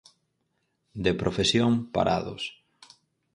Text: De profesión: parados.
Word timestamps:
De 1.05 1.11
profesión: 1.21 1.71
parados. 1.95 2.43